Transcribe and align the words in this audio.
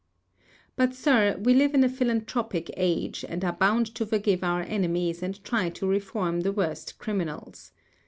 "But, 0.75 0.95
Sir, 0.95 1.37
we 1.37 1.53
live 1.53 1.75
in 1.75 1.83
a 1.83 1.87
philanthropic 1.87 2.71
age, 2.75 3.23
and 3.29 3.45
are 3.45 3.53
bound 3.53 3.85
to 3.93 4.03
forgive 4.03 4.43
our 4.43 4.63
enemies 4.63 5.21
and 5.21 5.39
try 5.43 5.69
to 5.69 5.85
reform 5.87 6.41
the 6.41 6.51
worst 6.51 6.97
criminals. 6.97 7.71